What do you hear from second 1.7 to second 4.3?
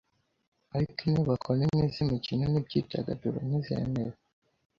z'imikino n'imyidagaduro ntizemerewe